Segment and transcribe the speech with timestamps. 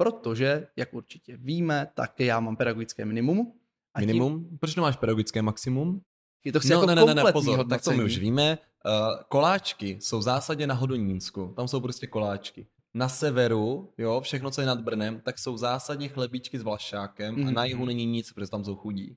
[0.00, 3.52] protože, jak určitě víme, tak já mám pedagogické minimum.
[3.94, 4.44] A minimum?
[4.44, 4.58] Tím...
[4.58, 6.00] Proč nemáš pedagogické maximum?
[6.44, 7.68] Je to chci no, jako ne, ne, ne, pozor, hodnocení.
[7.68, 8.58] tak to my už víme.
[8.86, 12.66] Uh, koláčky jsou v zásadě na Hodonínsku, tam jsou prostě koláčky.
[12.94, 17.48] Na severu, jo, všechno, co je nad Brnem, tak jsou zásadně chlebíčky s vlašákem mm.
[17.48, 19.16] a na jihu není nic, protože tam jsou chudí.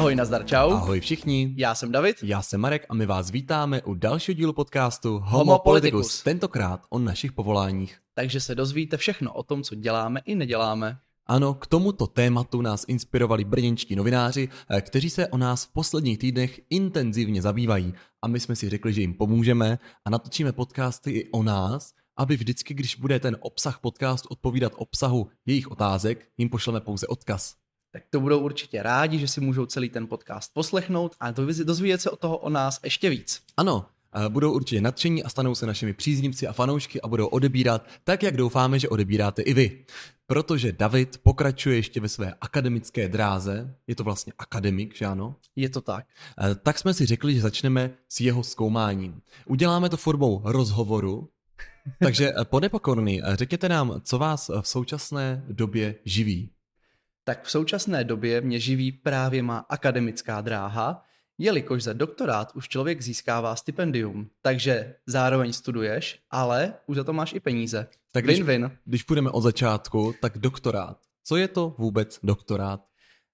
[0.00, 0.70] Ahoj, nazdar, čau.
[0.70, 1.54] Ahoj všichni.
[1.56, 2.16] Já jsem David.
[2.22, 5.90] Já jsem Marek a my vás vítáme u dalšího dílu podcastu Homo, Homo Politicus.
[5.92, 6.22] Politicus.
[6.22, 7.98] Tentokrát o našich povoláních.
[8.14, 10.98] Takže se dozvíte všechno o tom, co děláme i neděláme.
[11.26, 16.18] Ano, k tomuto tématu nás inspirovali brněnčtí novináři, eh, kteří se o nás v posledních
[16.18, 17.94] týdnech intenzivně zabývají.
[18.22, 22.36] A my jsme si řekli, že jim pomůžeme a natočíme podcasty i o nás, aby
[22.36, 27.60] vždycky, když bude ten obsah podcastu odpovídat obsahu jejich otázek, jim pošleme pouze odkaz
[27.92, 31.30] tak to budou určitě rádi, že si můžou celý ten podcast poslechnout a
[31.64, 33.42] dozvědět se o toho o nás ještě víc.
[33.56, 33.86] Ano,
[34.28, 38.36] budou určitě nadšení a stanou se našimi příznivci a fanoušky a budou odebírat tak, jak
[38.36, 39.84] doufáme, že odebíráte i vy.
[40.26, 45.36] Protože David pokračuje ještě ve své akademické dráze, je to vlastně akademik, že ano?
[45.56, 46.04] Je to tak.
[46.62, 49.22] Tak jsme si řekli, že začneme s jeho zkoumáním.
[49.46, 51.28] Uděláme to formou rozhovoru,
[52.02, 56.50] takže pane Pokorný, řekněte nám, co vás v současné době živí
[57.30, 61.04] tak v současné době mě živí právě má akademická dráha,
[61.38, 67.32] jelikož za doktorát už člověk získává stipendium, takže zároveň studuješ, ale už za to máš
[67.32, 67.86] i peníze.
[68.12, 68.66] Tak win-win.
[68.66, 70.98] Když, když půjdeme od začátku, tak doktorát.
[71.24, 72.80] Co je to vůbec doktorát?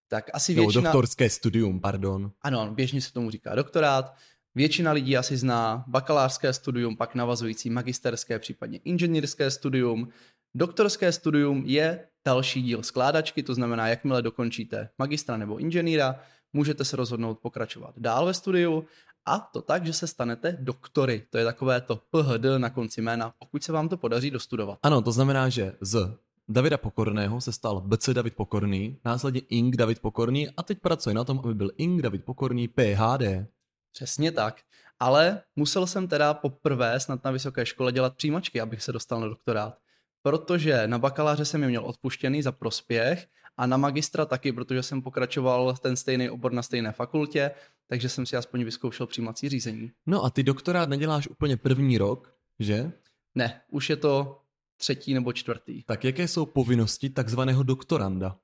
[0.09, 0.81] Tak asi většina...
[0.81, 2.33] No, doktorské studium, pardon.
[2.43, 4.15] Ano, běžně se tomu říká doktorát.
[4.55, 10.09] Většina lidí asi zná bakalářské studium, pak navazující magisterské, případně inženýrské studium.
[10.55, 16.21] Doktorské studium je další díl skládačky, to znamená, jakmile dokončíte magistra nebo inženýra,
[16.53, 18.85] můžete se rozhodnout pokračovat dál ve studiu
[19.27, 21.27] a to tak, že se stanete doktory.
[21.31, 24.79] To je takové to PHD na konci jména, pokud se vám to podaří dostudovat.
[24.83, 26.17] Ano, to znamená, že z
[26.49, 31.25] Davida Pokorného se stal BC David Pokorný, následně Ing David Pokorný a teď pracuje na
[31.25, 33.47] tom, aby byl Ing David Pokorný PHD.
[33.93, 34.61] Přesně tak.
[35.01, 39.29] Ale musel jsem teda poprvé snad na vysoké škole dělat přijímačky, abych se dostal na
[39.29, 39.79] doktorát
[40.27, 45.03] protože na bakaláře jsem je měl odpuštěný za prospěch a na magistra taky, protože jsem
[45.03, 47.51] pokračoval ten stejný obor na stejné fakultě,
[47.89, 49.91] takže jsem si aspoň vyzkoušel přijímací řízení.
[50.07, 52.93] No a ty doktorát neděláš úplně první rok, že?
[53.35, 54.41] Ne, už je to
[54.77, 55.83] třetí nebo čtvrtý.
[55.83, 58.37] Tak jaké jsou povinnosti takzvaného doktoranda?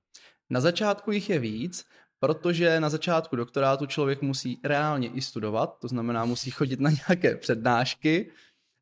[0.50, 1.86] Na začátku jich je víc,
[2.18, 7.36] protože na začátku doktorátu člověk musí reálně i studovat, to znamená musí chodit na nějaké
[7.36, 8.30] přednášky,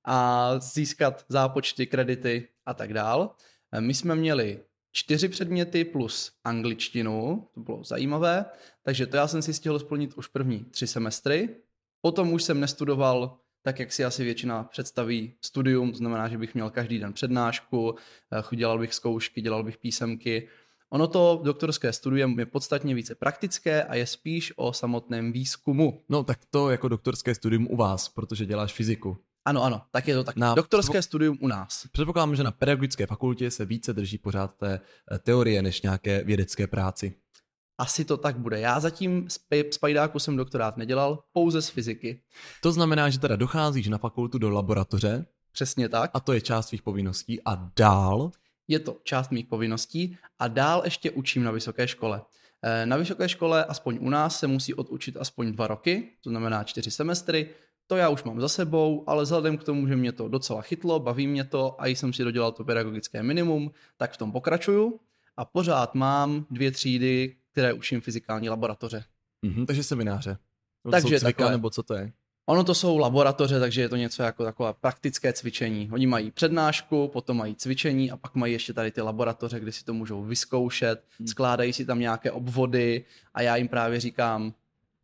[0.05, 3.34] a získat zápočty, kredity a tak dál.
[3.81, 4.60] My jsme měli
[4.93, 8.44] čtyři předměty plus angličtinu, to bylo zajímavé,
[8.82, 11.56] takže to já jsem si stihl splnit už první tři semestry.
[12.00, 16.54] Potom už jsem nestudoval tak, jak si asi většina představí studium, to znamená, že bych
[16.54, 17.94] měl každý den přednášku,
[18.53, 20.48] eh, dělal bych zkoušky, dělal bych písemky.
[20.91, 26.03] Ono to doktorské studium je podstatně více praktické a je spíš o samotném výzkumu.
[26.09, 29.19] No tak to jako doktorské studium u vás, protože děláš fyziku.
[29.45, 30.37] Ano, ano, tak je to tak.
[30.37, 31.87] Na Doktorské předpok- studium u nás.
[31.93, 34.81] Předpokládám, že na pedagogické fakultě se více drží pořád té
[35.12, 37.15] eh, teorie než nějaké vědecké práci.
[37.78, 38.61] Asi to tak bude.
[38.61, 39.39] Já zatím z,
[39.71, 42.23] z pajdáku jsem doktorát nedělal, pouze z fyziky.
[42.62, 45.27] To znamená, že teda docházíš na fakultu do laboratoře.
[45.53, 46.11] Přesně tak.
[46.15, 47.41] A to je část svých povinností.
[47.45, 48.31] A dál?
[48.69, 52.22] Je to část mých povinností a dál ještě učím na vysoké škole.
[52.62, 56.65] Eh, na vysoké škole, aspoň u nás, se musí odučit aspoň dva roky, to znamená
[56.65, 57.51] čtyři semestry,
[57.91, 61.01] to já už mám za sebou, ale vzhledem k tomu, že mě to docela chytlo,
[61.01, 65.01] baví mě to a jsem si dodělal to pedagogické minimum, tak v tom pokračuju
[65.37, 69.05] a pořád mám dvě třídy, které učím fyzikální laboratoře.
[69.47, 70.39] Mm-hmm, takže semináře.
[70.84, 72.12] Nebo takže cvika, takové, nebo co to je?
[72.47, 75.91] Ono to jsou laboratoře, takže je to něco jako takové praktické cvičení.
[75.93, 79.84] Oni mají přednášku, potom mají cvičení a pak mají ještě tady ty laboratoře, kde si
[79.84, 81.28] to můžou vyzkoušet, hmm.
[81.28, 84.55] skládají si tam nějaké obvody a já jim právě říkám,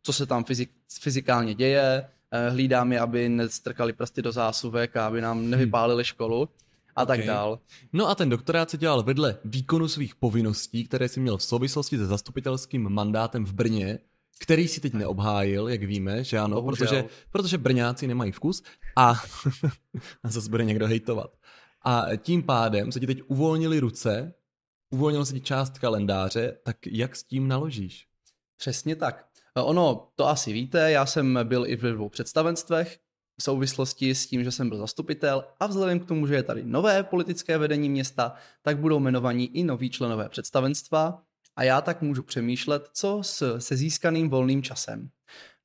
[0.03, 0.71] co se tam fyzik,
[1.01, 2.09] fyzikálně děje,
[2.49, 5.49] hlídám je, aby nestrkali prsty do zásuvek a aby nám hmm.
[5.49, 6.49] nevypálili školu
[6.95, 7.17] a okay.
[7.17, 7.59] tak dál.
[7.93, 11.97] No a ten doktorát se dělal vedle výkonu svých povinností, které si měl v souvislosti
[11.97, 13.99] se zastupitelským mandátem v Brně,
[14.39, 18.63] který si teď neobhájil, jak víme, že ano, protože, protože Brňáci nemají vkus
[18.95, 19.09] a,
[20.23, 21.37] a zase bude někdo hejtovat.
[21.81, 24.33] A tím pádem se ti teď uvolnili ruce,
[24.89, 28.07] uvolnil se ti část kalendáře, tak jak s tím naložíš?
[28.57, 29.27] Přesně tak.
[29.63, 32.99] Ono, to asi víte, já jsem byl i v dvou představenstvech
[33.39, 36.63] v souvislosti s tím, že jsem byl zastupitel a vzhledem k tomu, že je tady
[36.63, 41.21] nové politické vedení města, tak budou jmenovaní i noví členové představenstva
[41.55, 45.09] a já tak můžu přemýšlet, co s, se získaným volným časem.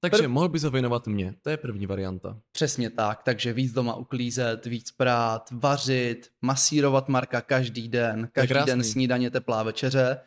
[0.00, 0.30] Takže Prv...
[0.30, 2.38] mohl bys ho věnovat mě, to je první varianta.
[2.52, 8.84] Přesně tak, takže víc doma uklízet, víc prát, vařit, masírovat Marka každý den, každý den
[8.84, 10.20] snídaně, teplá večeře.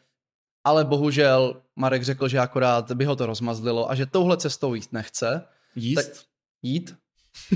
[0.65, 4.93] Ale bohužel Marek řekl, že akorát by ho to rozmazlilo a že touhle cestou jít
[4.93, 5.43] nechce.
[5.75, 5.95] Jíst?
[5.95, 6.05] Tak
[6.61, 6.95] jít?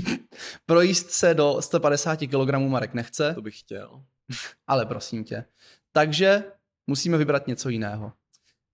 [0.66, 3.34] Projíst se do 150 kg Marek nechce.
[3.34, 4.02] To bych chtěl.
[4.66, 5.44] Ale prosím tě.
[5.92, 6.44] Takže
[6.86, 8.12] musíme vybrat něco jiného.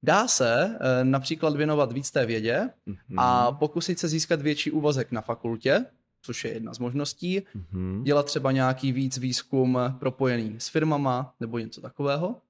[0.03, 3.15] Dá se e, například věnovat víc té vědě mm-hmm.
[3.19, 5.85] a pokusit se získat větší úvazek na fakultě,
[6.23, 7.41] což je jedna z možností.
[7.41, 8.03] Mm-hmm.
[8.03, 12.41] Dělat třeba nějaký víc výzkum propojený s firmama nebo něco takového.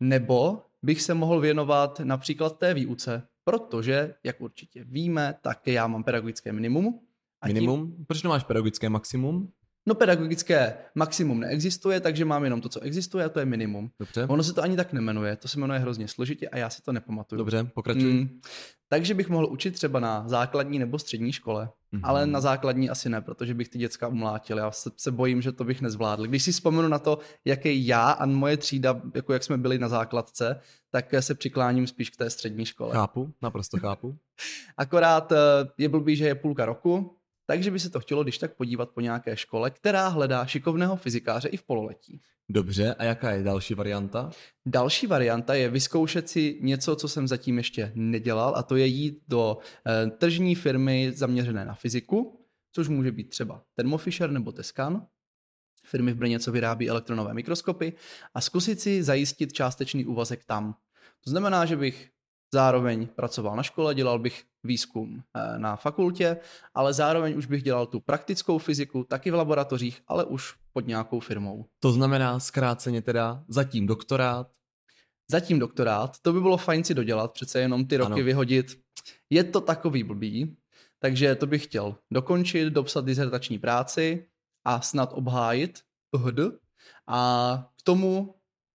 [0.00, 6.04] Nebo bych se mohl věnovat například té výuce, protože, jak určitě víme, tak já mám
[6.04, 7.00] pedagogické minimum.
[7.40, 7.92] A minimum?
[7.92, 8.04] Tím...
[8.06, 9.52] Proč nemáš pedagogické maximum?
[9.86, 13.90] No pedagogické maximum neexistuje, takže mám jenom to, co existuje a to je minimum.
[13.98, 14.26] Dobře.
[14.26, 16.92] Ono se to ani tak nemenuje, to se jmenuje hrozně složitě a já si to
[16.92, 17.38] nepamatuju.
[17.38, 18.12] Dobře, pokračuj.
[18.12, 18.40] Mm,
[18.88, 22.00] takže bych mohl učit třeba na základní nebo střední škole, mm-hmm.
[22.02, 24.58] ale na základní asi ne, protože bych ty děcka umlátil.
[24.58, 26.26] Já se, se bojím, že to bych nezvládl.
[26.26, 29.88] Když si vzpomenu na to, jaký já a moje třída, jako jak jsme byli na
[29.88, 30.60] základce,
[30.90, 32.94] tak se přikláním spíš k té střední škole.
[32.94, 34.18] Chápu, naprosto chápu.
[34.76, 35.36] Akorát eh,
[35.78, 37.19] je blbý, že je půlka roku,
[37.50, 41.48] takže by se to chtělo když tak podívat po nějaké škole, která hledá šikovného fyzikáře
[41.48, 42.20] i v pololetí.
[42.48, 44.30] Dobře, a jaká je další varianta?
[44.66, 49.22] Další varianta je vyzkoušet si něco, co jsem zatím ještě nedělal, a to je jít
[49.28, 55.06] do e, tržní firmy zaměřené na fyziku, což může být třeba Thermo Fisher nebo Tescan,
[55.84, 57.92] firmy v Brně, co vyrábí elektronové mikroskopy,
[58.34, 60.74] a zkusit si zajistit částečný úvazek tam.
[61.24, 62.10] To znamená, že bych
[62.54, 66.36] zároveň pracoval na škole, dělal bych výzkum eh, na fakultě,
[66.74, 71.20] ale zároveň už bych dělal tu praktickou fyziku taky v laboratořích, ale už pod nějakou
[71.20, 71.64] firmou.
[71.80, 74.50] To znamená zkráceně teda zatím doktorát?
[75.30, 78.24] Zatím doktorát, to by bylo fajn si dodělat, přece jenom ty roky ano.
[78.24, 78.80] vyhodit.
[79.30, 80.56] Je to takový blbý,
[80.98, 84.26] takže to bych chtěl dokončit, dopsat dizertační práci
[84.64, 85.80] a snad obhájit
[86.16, 86.38] hd.
[87.06, 88.34] A k tomu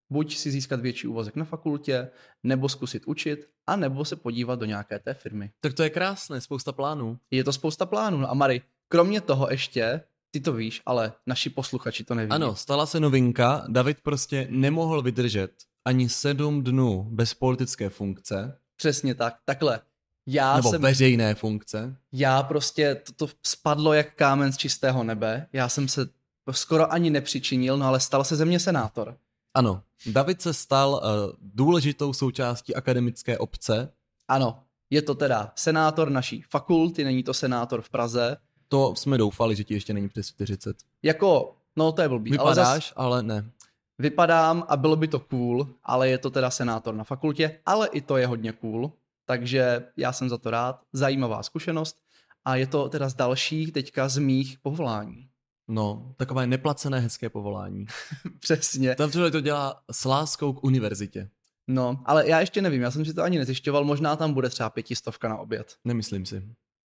[0.09, 2.09] buď si získat větší úvazek na fakultě,
[2.43, 5.51] nebo zkusit učit, a nebo se podívat do nějaké té firmy.
[5.59, 7.19] Tak to je krásné, spousta plánů.
[7.31, 8.17] Je to spousta plánů.
[8.17, 10.01] No a Mary, kromě toho ještě,
[10.31, 12.31] ty to víš, ale naši posluchači to neví.
[12.31, 15.51] Ano, stala se novinka, David prostě nemohl vydržet
[15.85, 18.57] ani sedm dnů bez politické funkce.
[18.77, 19.79] Přesně tak, takhle.
[20.27, 21.95] Já Nebo jsem, veřejné funkce.
[22.11, 25.47] Já prostě, to, to spadlo jak kámen z čistého nebe.
[25.53, 26.09] Já jsem se
[26.51, 29.17] skoro ani nepřičinil, no ale stal se ze mě senátor.
[29.55, 33.93] Ano, David se stal uh, důležitou součástí akademické obce.
[34.27, 38.37] Ano, je to teda senátor naší fakulty, není to senátor v Praze.
[38.67, 40.77] To jsme doufali, že ti ještě není přes 40.
[41.03, 42.31] Jako, no to je blbý.
[42.31, 43.51] Vypadáš, ale, zas, ale ne.
[43.99, 48.01] Vypadám a bylo by to cool, ale je to teda senátor na fakultě, ale i
[48.01, 48.91] to je hodně cool,
[49.25, 50.81] takže já jsem za to rád.
[50.93, 51.97] Zajímavá zkušenost
[52.45, 55.29] a je to teda z dalších teďka z mých povolání.
[55.67, 57.85] No, takové neplacené hezké povolání.
[58.39, 58.95] Přesně.
[58.95, 61.29] Tam člověk to dělá s láskou k univerzitě.
[61.67, 64.69] No, ale já ještě nevím, já jsem si to ani nezjišťoval, možná tam bude třeba
[64.69, 65.75] pětistovka na oběd.
[65.85, 66.43] Nemyslím si.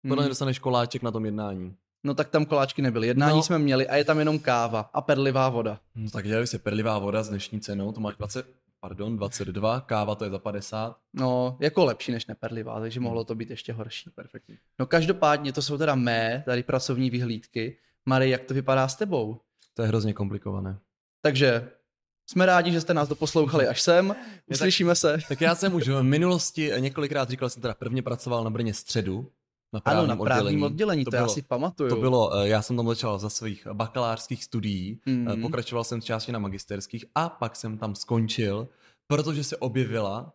[0.09, 0.29] Podle hmm.
[0.29, 1.75] dostaneš koláček na tom jednání.
[2.05, 3.06] No tak tam koláčky nebyly.
[3.06, 3.43] Jednání no.
[3.43, 5.81] jsme měli a je tam jenom káva a perlivá voda.
[5.94, 8.47] No tak dělej si perlivá voda s dnešní cenou, to máš 20,
[8.81, 10.97] pardon, 22, káva to je za 50.
[11.12, 14.11] No, jako lepší než neperlivá, takže mohlo to být ještě horší.
[14.11, 14.59] Perfektní.
[14.79, 17.77] No každopádně to jsou teda mé tady pracovní vyhlídky.
[18.11, 19.41] Mary, jak to vypadá s tebou?
[19.75, 20.79] To je hrozně komplikované.
[21.23, 21.70] Takže
[22.31, 24.17] jsme rádi, že jste nás doposlouchali až sem.
[24.51, 25.19] Uslyšíme se.
[25.29, 28.75] Tak já jsem už v minulosti několikrát říkal, že jsem teda prvně pracoval na Brně
[28.75, 29.31] středu.
[29.73, 31.91] Na právním ano, na právním oddělení, oddělení to, to bylo, já si pamatuju.
[31.91, 35.43] To bylo, eh, já jsem tam začal za svých bakalářských studií, mm.
[35.43, 38.69] pokračoval jsem části na magisterských a pak jsem tam skončil,
[39.06, 40.32] protože se objevila,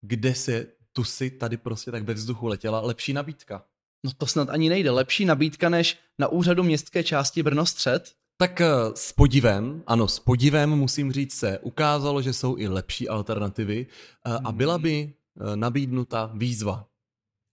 [0.00, 3.64] kde se tu si tady prostě tak ve vzduchu letěla lepší nabídka.
[4.04, 4.90] No to snad ani nejde.
[4.90, 8.14] Lepší nabídka než na úřadu městské části Brno střed?
[8.36, 13.08] Tak eh, s podivem, ano, s podivem musím říct se, ukázalo, že jsou i lepší
[13.08, 13.86] alternativy
[14.26, 16.86] eh, a byla by eh, nabídnuta výzva.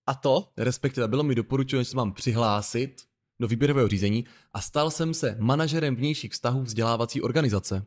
[0.08, 0.50] A to?
[0.58, 3.04] Respektive bylo mi doporučeno, že se mám přihlásit
[3.42, 7.86] do výběrového řízení a stal jsem se manažerem vnějších vztahů vzdělávací organizace.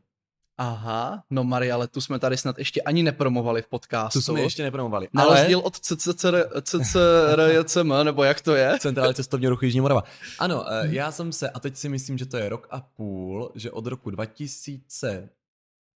[0.62, 4.18] Aha, no Marie, ale tu jsme tady snad ještě ani nepromovali v podcastu.
[4.18, 5.08] Tu jsme ještě nepromovali.
[5.12, 5.36] Na ale...
[5.38, 5.80] rozdíl od
[6.62, 8.76] CCRJCM, nebo jak to je?
[8.80, 10.04] Centrální cestovní ruch Jižní Morava.
[10.38, 13.52] Ano, eh, já jsem se, a teď si myslím, že to je rok a půl,
[13.54, 15.28] že od roku 2000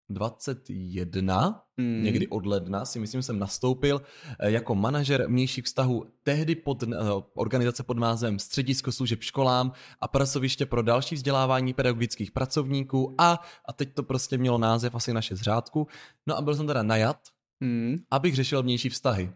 [0.10, 2.04] 21, hmm.
[2.04, 4.02] někdy od ledna, si myslím, jsem nastoupil
[4.40, 6.94] eh, jako manažer vnějších vztahů tehdy pod uh,
[7.34, 13.74] organizace pod názvem Středisko služeb školám a pracoviště pro další vzdělávání pedagogických pracovníků a, a
[13.74, 15.88] teď to prostě mělo název asi naše zřádku.
[16.28, 17.18] No a byl jsem teda najat,
[17.62, 17.98] hmm.
[18.12, 19.34] abych řešil vnější vztahy.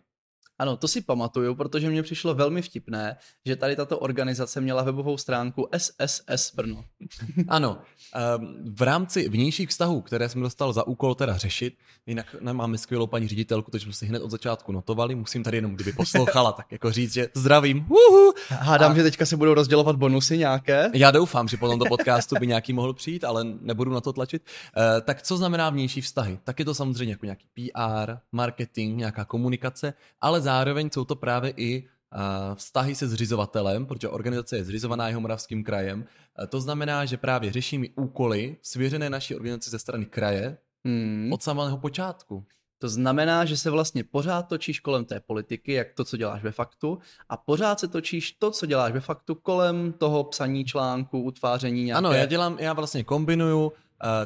[0.59, 5.17] Ano, to si pamatuju, protože mě přišlo velmi vtipné, že tady tato organizace měla webovou
[5.17, 6.83] stránku SSS Brno.
[7.47, 7.81] Ano,
[8.15, 13.07] ehm, v rámci vnějších vztahů, které jsem dostal za úkol teda řešit, jinak máme skvělou
[13.07, 16.71] paní ředitelku, takže jsme si hned od začátku notovali, musím tady jenom, kdyby poslouchala, tak
[16.71, 17.85] jako říct, že zdravím.
[17.89, 18.33] Uhu.
[18.49, 18.95] Hádám, a...
[18.95, 20.91] že teďka se budou rozdělovat bonusy nějaké.
[20.93, 24.41] Já doufám, že po tomto podcastu by nějaký mohl přijít, ale nebudu na to tlačit.
[24.77, 26.39] Uh, tak co znamená vnější vztahy?
[26.43, 31.53] Tak je to samozřejmě jako nějaký PR, marketing, nějaká komunikace, ale zároveň jsou to právě
[31.57, 31.87] i
[32.55, 36.05] vztahy se zřizovatelem, protože organizace je zřizovaná jeho moravským krajem.
[36.49, 41.33] To znamená, že právě řešíme úkoly svěřené naší organizaci ze strany kraje hmm.
[41.33, 42.45] od samého počátku.
[42.79, 46.51] To znamená, že se vlastně pořád točíš kolem té politiky, jak to, co děláš ve
[46.51, 46.99] faktu,
[47.29, 51.97] a pořád se točíš to, co děláš ve faktu, kolem toho psaní článku, utváření nějaké...
[51.97, 53.71] Ano, já dělám, já vlastně kombinuju uh,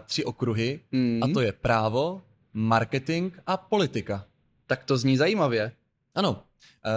[0.06, 1.24] tři okruhy, hmm.
[1.24, 2.22] a to je právo,
[2.54, 4.26] marketing a politika.
[4.68, 5.72] Tak to zní zajímavě.
[6.16, 6.44] Ano.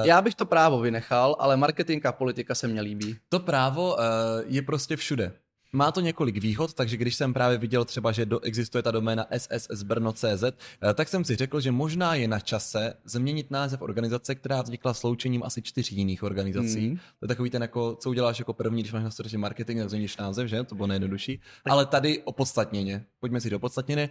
[0.00, 3.16] Uh, Já bych to právo vynechal, ale marketing a politika se mně líbí.
[3.28, 4.00] To právo uh,
[4.46, 5.32] je prostě všude.
[5.74, 9.26] Má to několik výhod, takže když jsem právě viděl třeba, že do, existuje ta doména
[9.38, 14.62] sssbrno.cz, eh, tak jsem si řekl, že možná je na čase změnit název organizace, která
[14.62, 16.88] vznikla sloučením asi čtyř jiných organizací.
[16.88, 16.96] Mm.
[16.96, 19.88] To je takový ten, jako, co uděláš jako první, když máš na starosti marketing, tak
[19.90, 20.64] změníš název, že?
[20.64, 21.40] To bylo nejjednodušší.
[21.64, 23.04] Ale tady opodstatněně.
[23.20, 24.10] Pojďme si do opodstatněně.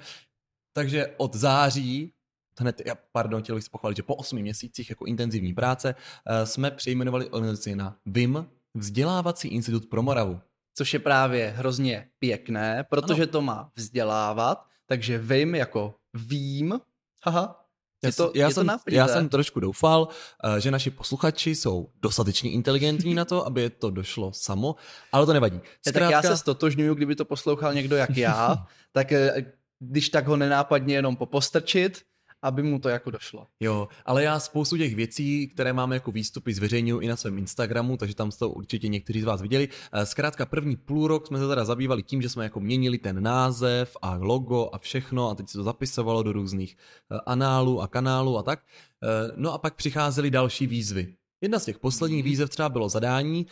[0.73, 2.13] Takže od září
[2.59, 2.81] hned,
[3.11, 5.95] pardon, chtěl bych se pochválit, že po osmi měsících jako intenzivní práce
[6.25, 10.39] eh, jsme přejmenovali organizaci na VIM, Vzdělávací institut pro Moravu.
[10.75, 13.31] Což je právě hrozně pěkné, protože ano.
[13.31, 16.79] to má vzdělávat, takže VIM jako vím,
[17.23, 17.59] haha,
[18.03, 20.07] je to, já, je jsem, to já jsem trošku doufal,
[20.43, 24.75] eh, že naši posluchači jsou dostatečně inteligentní na to, aby to došlo samo,
[25.11, 25.61] ale to nevadí.
[25.87, 26.15] Zkrátka...
[26.15, 30.37] Tak já se stotožňuju, kdyby to poslouchal někdo jak já, tak eh, když tak ho
[30.37, 32.01] nenápadně jenom popostrčit,
[32.43, 33.47] aby mu to jako došlo.
[33.59, 37.97] Jo, ale já spoustu těch věcí, které máme jako výstupy, zveřejňuji i na svém Instagramu,
[37.97, 39.69] takže tam to určitě někteří z vás viděli.
[39.91, 43.23] Eh, zkrátka první půl rok jsme se teda zabývali tím, že jsme jako měnili ten
[43.23, 46.77] název a logo a všechno a teď se to zapisovalo do různých
[47.11, 48.59] eh, análů a kanálů a tak.
[49.03, 51.15] Eh, no a pak přicházely další výzvy.
[51.41, 53.47] Jedna z těch posledních výzev třeba bylo zadání,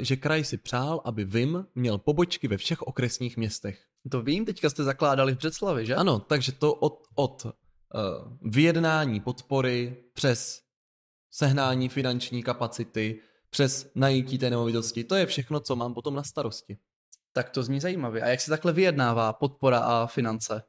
[0.00, 3.82] že kraj si přál, aby VIM měl pobočky ve všech okresních městech.
[4.10, 5.94] To vím, teďka jste zakládali v Břeclavi, že?
[5.94, 7.46] Ano, takže to od, od
[8.42, 10.62] vyjednání podpory přes
[11.30, 13.20] sehnání finanční kapacity,
[13.50, 15.04] přes najítí té nemovitosti.
[15.04, 16.78] To je všechno, co mám potom na starosti.
[17.32, 18.22] Tak to zní zajímavě.
[18.22, 20.62] A jak se takhle vyjednává podpora a finance?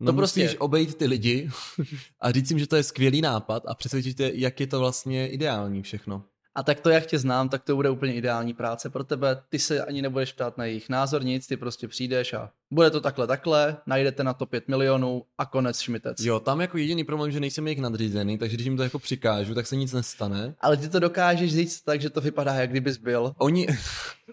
[0.00, 1.50] No to prostě musíš obejít ty lidi
[2.20, 5.28] a říct jim, že to je skvělý nápad a přesvědčit je, jak je to vlastně
[5.28, 6.24] ideální všechno.
[6.54, 9.42] A tak to, jak tě znám, tak to bude úplně ideální práce pro tebe.
[9.48, 13.00] Ty se ani nebudeš ptát na jejich názor, nic, ty prostě přijdeš a bude to
[13.00, 16.20] takhle, takhle, najdete na to 5 milionů a konec šmitec.
[16.20, 19.54] Jo, tam jako jediný problém, že nejsem jejich nadřízený, takže když jim to jako přikážu,
[19.54, 20.54] tak se nic nestane.
[20.60, 23.32] Ale ty to dokážeš říct tak, že to vypadá, jak kdybys byl.
[23.38, 23.66] Oni...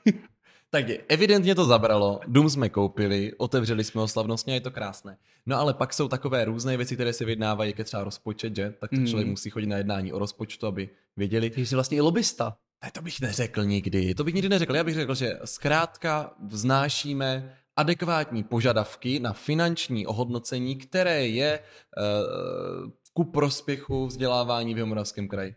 [0.69, 5.17] Takže evidentně to zabralo, dům jsme koupili, otevřeli jsme ho slavnostně a je to krásné.
[5.45, 8.73] No ale pak jsou takové různé věci, které se vyjednávají, jak je třeba rozpočet, že?
[8.79, 9.07] Tak to mm.
[9.07, 11.49] člověk musí chodit na jednání o rozpočtu, aby věděli.
[11.49, 12.57] Ty jsi vlastně i lobista.
[12.83, 14.75] Ne, to bych neřekl nikdy, to bych nikdy neřekl.
[14.75, 23.23] Já bych řekl, že zkrátka vznášíme adekvátní požadavky na finanční ohodnocení, které je uh, ku
[23.23, 25.55] prospěchu vzdělávání v Jomoravském kraji.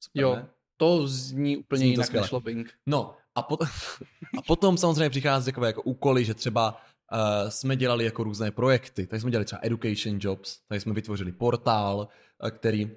[0.00, 0.46] Super, jo, ne?
[0.76, 2.72] to zní úplně zní jinak než lobbying.
[2.86, 3.68] No, a, pot-
[4.38, 9.06] a potom samozřejmě přichází takové jako úkoly, že třeba uh, jsme dělali jako různé projekty.
[9.06, 12.08] Tady jsme dělali třeba education jobs, tady jsme vytvořili portál,
[12.42, 12.90] uh, který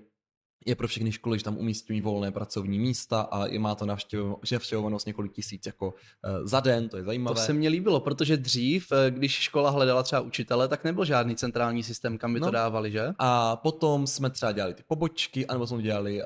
[0.65, 3.85] je pro všechny školy, že tam umístění volné pracovní místa a je má to
[4.51, 7.35] navštěvovanost několik tisíc jako uh, za den, to je zajímavé.
[7.35, 11.83] To se mně líbilo, protože dřív, když škola hledala třeba učitele, tak nebyl žádný centrální
[11.83, 12.47] systém, kam by no.
[12.47, 13.13] to dávali, že?
[13.19, 16.21] A potom jsme třeba dělali ty pobočky, anebo jsme dělali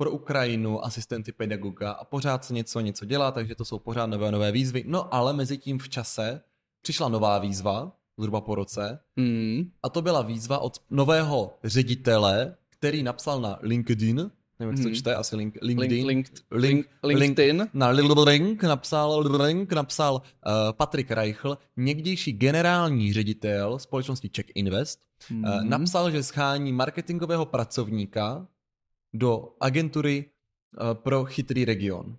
[0.00, 4.32] pro Ukrajinu, asistenty pedagoga a pořád se něco, něco dělá, takže to jsou pořád nové
[4.32, 4.84] nové výzvy.
[4.86, 6.40] No ale mezi tím v čase
[6.82, 9.70] přišla nová výzva, zhruba po roce, mm.
[9.82, 14.88] a to byla výzva od nového ředitele, který napsal na LinkedIn, nevím, jak se to
[14.88, 14.94] hmm.
[14.94, 16.06] čte, asi link, LinkedIn.
[16.06, 17.68] Link, link, link, LinkedIn.
[17.74, 20.20] Na link napsal, link napsal uh,
[20.72, 25.44] Patrik Reichl, někdejší generální ředitel společnosti Check Invest, mm.
[25.44, 28.46] uh, napsal, že schání marketingového pracovníka
[29.12, 32.16] do agentury uh, pro chytrý region.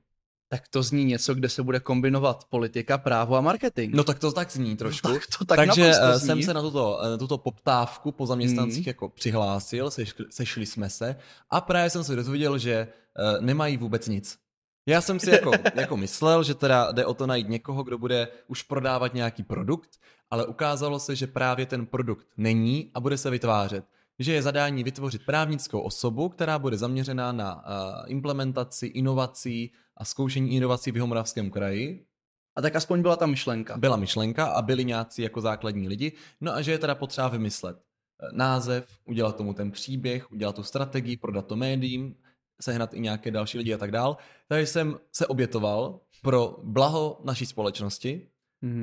[0.49, 3.95] Tak to zní něco, kde se bude kombinovat politika, právo a marketing.
[3.95, 5.07] No tak to tak zní trošku.
[5.07, 6.27] No, tak to tak Takže eh, zní.
[6.27, 8.89] jsem se na tuto, na tuto poptávku po zaměstnancích mm.
[8.89, 11.15] jako přihlásil, sešli, sešli jsme se
[11.49, 14.37] a právě jsem se dozvěděl, že uh, nemají vůbec nic.
[14.85, 18.27] Já jsem si jako, jako myslel, že teda jde o to najít někoho, kdo bude
[18.47, 19.89] už prodávat nějaký produkt,
[20.29, 23.85] ale ukázalo se, že právě ten produkt není a bude se vytvářet.
[24.19, 27.61] Že je zadání vytvořit právnickou osobu, která bude zaměřená na uh,
[28.07, 32.05] implementaci inovací a zkoušení inovací v Jihomoravském kraji.
[32.55, 33.77] A tak aspoň byla ta myšlenka.
[33.77, 36.11] Byla myšlenka a byli nějací jako základní lidi.
[36.41, 40.63] No a že je teda potřeba vymyslet eh, název, udělat tomu ten příběh, udělat tu
[40.63, 42.15] strategii, prodat to médiím,
[42.61, 44.17] sehnat i nějaké další lidi a tak dál.
[44.47, 48.27] Takže jsem se obětoval pro blaho naší společnosti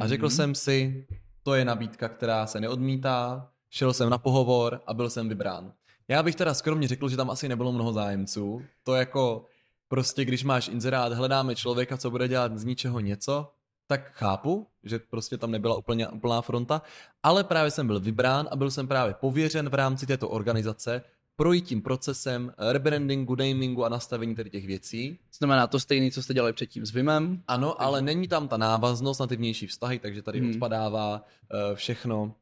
[0.00, 0.30] a řekl Mhm.
[0.30, 1.06] jsem si,
[1.42, 5.72] to je nabídka, která se neodmítá, šel jsem na pohovor a byl jsem vybrán.
[6.08, 8.62] Já bych teda skromně řekl, že tam asi nebylo mnoho zájemců.
[8.82, 9.44] To jako
[9.88, 13.50] prostě, když máš inzerát, hledáme člověka, co bude dělat z ničeho něco,
[13.86, 16.82] tak chápu, že prostě tam nebyla úplně úplná fronta,
[17.22, 21.02] ale právě jsem byl vybrán a byl jsem právě pověřen v rámci této organizace
[21.36, 25.18] projít tím procesem rebrandingu, namingu a nastavení tady těch věcí.
[25.38, 27.42] Znamená to stejný, co jste dělali předtím s Vimem.
[27.48, 30.50] Ano, ale není tam ta návaznost na ty vnější vztahy, takže tady Hmm.
[30.50, 32.34] odpadává uh, všechno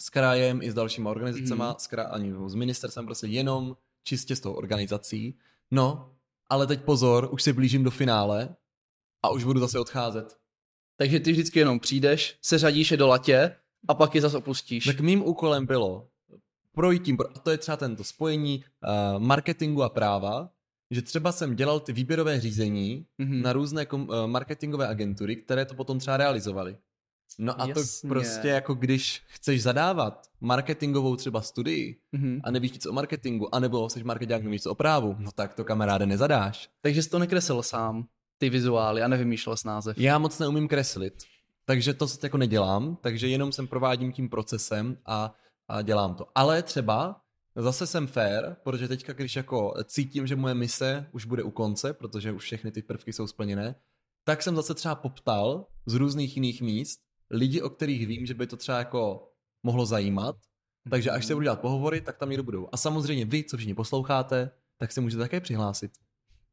[0.00, 1.74] s krajem i s dalšíma organizacema, Hmm.
[1.78, 5.38] s, kra- ani s ministerstvem, prostě jenom čistě s tou organizací.
[5.70, 6.10] No,
[6.50, 8.56] ale teď pozor, už se blížím do finále
[9.22, 10.36] a už budu zase odcházet.
[10.96, 13.56] Takže ty vždycky jenom přijdeš, seřadíš je do latě
[13.88, 14.84] a pak je zase opustíš.
[14.84, 16.08] Tak mým úkolem bylo
[16.72, 18.64] projít tím, a to je třeba tento spojení
[19.14, 20.50] uh, marketingu a práva,
[20.90, 23.42] že třeba jsem dělal ty výběrové řízení Mhm.
[23.42, 26.76] na různé kom, uh, marketingové agentury, které to potom třeba realizovaly.
[27.38, 28.08] No a Jasně.
[28.08, 32.40] to prostě jako když chceš zadávat marketingovou třeba studii Mhm.
[32.44, 35.64] a nevíš nic o marketingu, anebo jsi marketák, nevíš nic o právu, no tak to
[35.64, 36.70] kamaráde nezadáš.
[36.80, 38.06] Takže jsi to nekreslil sám,
[38.38, 39.98] ty vizuály a nevymýšlel s název.
[39.98, 41.14] Já moc neumím kreslit,
[41.64, 45.34] takže to jako nedělám, takže jenom jsem provádím tím procesem a,
[45.68, 46.26] a dělám to.
[46.34, 47.20] Ale třeba
[47.56, 51.92] zase jsem fair, protože teďka, když jako cítím, že moje mise už bude u konce,
[51.92, 53.74] protože už všechny ty prvky jsou splněné,
[54.24, 57.00] tak jsem zase třeba poptal z různých jiných míst
[57.34, 59.28] lidi, o kterých vím, že by to třeba jako
[59.62, 60.36] mohlo zajímat,
[60.90, 62.68] takže až se budu dělat pohovory, tak tam někdo budou.
[62.72, 65.90] A samozřejmě vy, co všichni posloucháte, tak se můžete také přihlásit.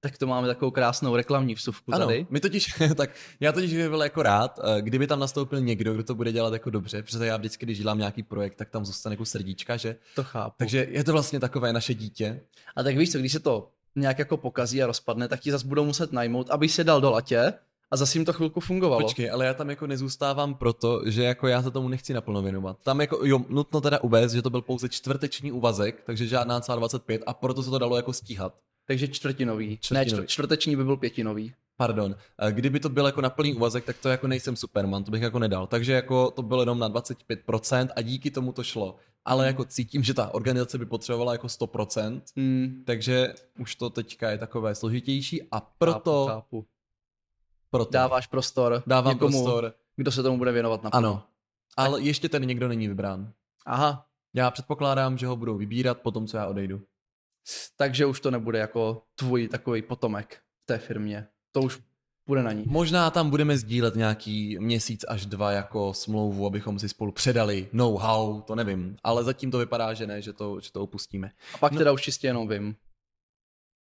[0.04, 2.28] Tak to máme takovou krásnou reklamní vsuvku Ano, tady.
[2.30, 3.10] my totiž, tak
[3.40, 6.54] já totiž bych byl jako rád, eh, kdyby tam nastoupil někdo, kdo to bude dělat
[6.54, 9.96] jako dobře, protože já vždycky, když dělám nějaký projekt, tak tam zůstane jako srdíčka, že?
[10.16, 10.56] To chápu.
[10.58, 12.42] Takže je to vlastně takové naše dítě.
[12.76, 15.68] A tak víš co, když se to nějak jako pokazí a rozpadne, tak ti zase
[15.68, 17.54] budou muset najmout, aby se dal do latě
[17.92, 19.02] a zase jim to chvilku fungovalo.
[19.02, 22.78] Počkej, ale já tam jako nezůstávám proto, že jako já se tomu nechci naplno věnovat.
[22.84, 26.76] Tam jako, jo, nutno teda uvést, že to byl pouze čtvrteční úvazek, takže žádná celá
[26.76, 28.54] 25 a proto se to dalo jako stíhat.
[28.88, 29.78] Takže čtvrtinový.
[29.82, 30.12] Čtvrtinový.
[30.12, 31.54] Ne, čtvr- čtvrteční by byl pětinový.
[31.78, 35.12] Pardon, Eh, kdyby to byl jako na plný úvazek, tak to jako nejsem Superman, to
[35.12, 35.68] bych jako nedal.
[35.68, 38.96] Takže jako to bylo jenom na 25% a díky tomu to šlo.
[39.26, 44.30] Ale jako cítím, že ta organizace by potřebovala jako 100%, Hmm, takže už to teďka
[44.32, 46.66] je takové složitější a proto, chápu, chápu.
[47.72, 49.74] Proto Dáváš prostor dávám někomu, prostor.
[49.96, 51.24] kdo se tomu bude věnovat na Ano,
[51.78, 53.32] ale ještě ten někdo není vybrán.
[53.66, 56.82] Aha, Já předpokládám, že ho budou vybírat po tom, co já odejdu.
[57.78, 61.28] takže už to nebude jako tvůj takový potomek v té firmě.
[61.52, 61.80] To už
[62.28, 62.64] bude na ní.
[62.68, 68.42] Možná tam budeme sdílet nějaký měsíc až dva jako smlouvu, abychom si spolu předali know-how,
[68.42, 68.96] to nevím.
[69.04, 71.32] Ale zatím to vypadá, že ne, že to, že to opustíme.
[71.54, 71.78] A pak No.
[71.78, 72.76] teda už čistě jenom vím.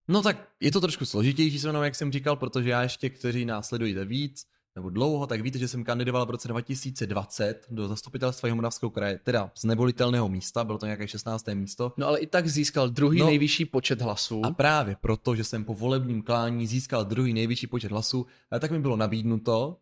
[0.08, 3.44] No tak je to trošku složitější se mnou, jak jsem říkal, protože já ještě, kteří
[3.44, 4.44] následujete víc,
[4.76, 9.50] nebo dlouho, tak víte, že jsem kandidoval v roce 2020 do zastupitelstva Jihomoravského kraje, teda
[9.54, 11.46] z nevolitelného místa, bylo to nějaké 16.
[11.54, 11.92] místo.
[11.96, 13.26] No ale i tak získal druhý No.
[13.26, 14.46] nejvyšší počet hlasů.
[14.46, 18.26] A právě proto, že jsem po volebním klání získal druhý nejvyšší počet hlasů,
[18.60, 19.78] tak mi bylo nabídnuto,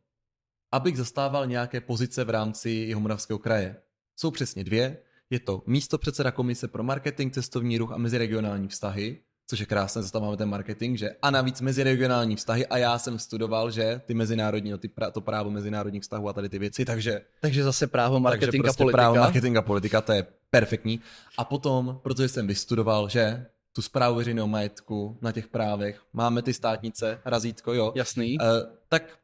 [0.73, 3.77] abych zastával nějaké pozice v rámci Jihomoravského kraje.
[4.17, 4.99] Jsou přesně dvě.
[5.31, 10.03] Je to místo předseda komise pro marketing, cestovní ruch a meziregionální vztahy, což je krásné,
[10.03, 14.71] zastáváme ten marketing, že a navíc meziregionální vztahy a já jsem studoval, že ty mezinárodní,
[14.71, 18.21] no ty pra, to právo mezinárodních vztahů a tady ty věci, takže Takže zase právo
[18.21, 18.97] marketing takže a prostě politika.
[18.97, 21.01] právo marketing a politika, to je perfektní.
[21.39, 26.55] A potom, protože jsem vystudoval, že tu zprávu veřejného majetku na těch právech, máme ty
[26.55, 28.39] státnice, razítko, jo, Jasný.
[28.39, 28.47] uh,
[28.89, 29.19] tak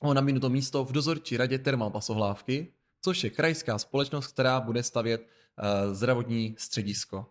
[0.00, 4.82] ho nabídnu to místo v dozorčí radě Termal Pasohlávky, což je krajská společnost, která bude
[4.82, 7.26] stavět uh, zdravotní středisko.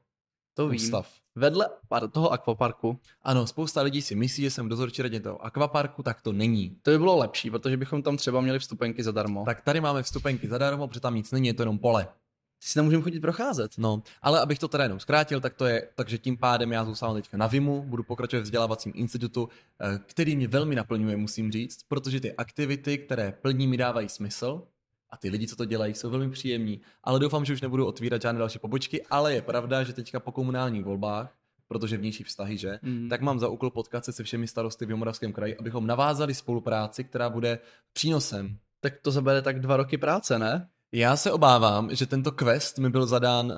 [0.54, 0.82] To vím.
[0.82, 1.14] Ústav.
[1.36, 1.70] Vedle
[2.12, 6.22] toho akvaparku Ano, spousta lidí si myslí, že jsem v dozorčí radě toho akvaparku, tak
[6.22, 6.78] to není.
[6.82, 9.46] to by bylo lepší, protože bychom tam třeba měli vstupenky zadarmo.
[9.46, 12.08] Tak Tak tady máme vstupenky zadarmo, protože tam nic není, je to jenom pole.
[12.60, 13.72] si nemůžeme chodit procházet.
[13.78, 17.16] No, ale abych to teda jenom zkrátil, tak to je, takže tím pádem já zůstávám
[17.16, 19.50] teďka na VIMu, budu pokračovat v vzdělávacím institutu,
[19.82, 24.62] eh, který mě velmi naplňuje, musím říct, protože ty aktivity, které plní, mi dávají smysl
[25.14, 26.82] a ty lidi, co to dělají, jsou velmi příjemní.
[27.04, 30.32] Ale doufám, že už nebudu otvírat žádné další pobočky, ale je pravda, že teďka po
[30.32, 31.36] komunálních volbách,
[31.68, 33.10] protože vnější vztahy, že, Mm.
[33.10, 37.04] tak mám za úkol potkat se se všemi starosty v Jomoravském kraji, abychom navázali spolupráci,
[37.04, 37.60] která bude
[37.94, 40.68] přínosem Tak to zabere tak dva roky práce, ne?
[40.92, 43.56] Já se obávám, že tento quest mi byl zadán uh,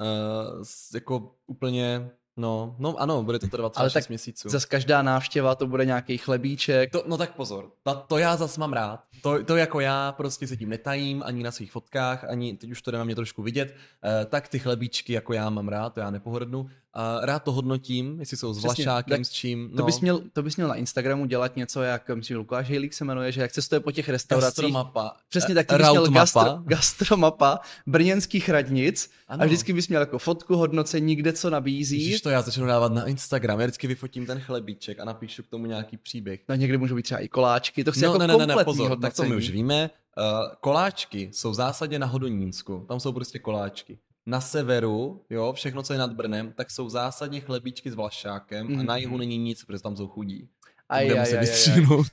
[0.94, 4.50] jako úplně No, no ano, bude to trvat třeba 6 měsíců.
[4.50, 6.92] Zas každá návštěva to bude nějaký chlebíček.
[6.92, 9.04] To, no tak pozor, to, to já zas mám rád.
[9.22, 12.82] To, to jako já prostě se tím netajím, ani na svých fotkách, ani teď už
[12.82, 16.00] to jde na mě trošku vidět, uh, tak ty chlebíčky jako já mám rád, to
[16.00, 16.70] já nepohrdnu.
[16.98, 19.70] A rád to hodnotím, jestli jsou s vlašákem, s čím.
[19.72, 19.78] No.
[19.78, 23.06] To, bys měl, to bys měl na Instagramu dělat něco, jak myslím, Lukáš Hejlík se
[23.06, 24.64] jmenuje, že jak cestuje po těch restauracích.
[24.64, 25.16] Gastromapa.
[25.30, 29.44] Přesně tak, ty bys měl gastro, gastromapa brněnských radnic ano.
[29.44, 32.04] a vždycky bys měl jako fotku, hodnocení, kde co nabízí.
[32.04, 35.48] Ježiš, to já začnu dávat na Instagram, já vždycky vyfotím ten chlebíček a napíšu k
[35.48, 36.40] tomu nějaký příběh.
[36.50, 38.64] No někdy můžou být třeba i koláčky, to chci no, jako ne, ne, ne, ne,
[38.64, 39.02] pozor, hodnocení.
[39.02, 39.90] tak to my už víme.
[40.18, 40.24] Uh,
[40.62, 45.94] koláčky jsou v zásadě na Hodonínsku, tam jsou prostě koláčky na severu, jo, všechno, co
[45.94, 48.80] je nad Brnem, tak jsou zásadně chlebíčky s vlašákem mm.
[48.80, 49.20] a na jihu mhm.
[49.20, 50.50] není nic, protože tam jsou chudí.
[50.90, 52.12] A aj, se vystříhnout.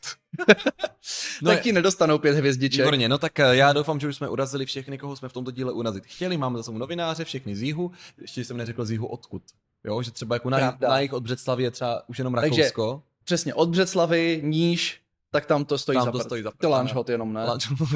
[1.42, 2.80] no tak ti nedostanou pět hvězdiček.
[2.80, 5.50] Výborně, no tak eh, já doufám, že už jsme urazili všechny, koho jsme v tomto
[5.50, 6.36] díle urazit chtěli.
[6.36, 7.92] Máme za sebou novináře, všechny z jihu.
[8.20, 9.42] Ještě jsem neřekl z jihu odkud.
[9.84, 12.90] Jo, že třeba jako na, na jich od Břeclavy je třeba už jenom Rakousko.
[12.92, 15.01] Takže, přesně, od Břeclavy, níž,
[15.32, 16.60] tak tam to stojí tam za to stojí za prd.
[16.60, 17.46] To Lanžhot jenom, ne?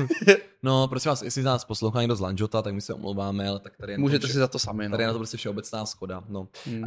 [0.62, 3.60] no, prosím vás, jestli z nás poslouchá někdo z Lanžota, tak my se omlouváme, ale
[3.60, 4.90] tak tady je Můžete si za to sami, no.
[4.90, 6.48] Tady je na to prostě všeobecná schoda, no.
[6.66, 6.78] Hmm.
[6.78, 6.84] Uh,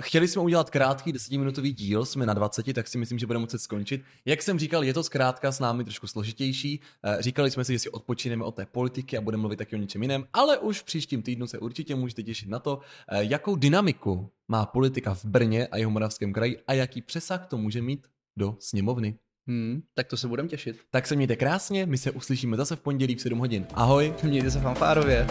[0.00, 3.58] chtěli jsme udělat krátký desetiminutový díl, jsme na 20, tak si myslím, že budeme muset
[3.58, 4.02] skončit.
[4.24, 6.80] Jak jsem říkal, je to zkrátka s námi trošku složitější.
[7.04, 9.78] Uh, říkali jsme si, že si odpočineme od té politiky a budeme mluvit taky o
[9.78, 13.56] něčem jiném, ale už v příštím týdnu se určitě můžete těšit na to, uh, jakou
[13.56, 18.06] dynamiku má politika v Brně a jeho moravském kraji a jaký přesah to může mít
[18.36, 19.18] do sněmovny.
[19.46, 20.76] Hmm, tak to se budeme těšit.
[20.90, 23.66] Tak se mějte krásně, my se uslyšíme zase v pondělí v 7 hodin.
[23.74, 24.14] Ahoj.
[24.22, 25.26] Mějte se fanfárově.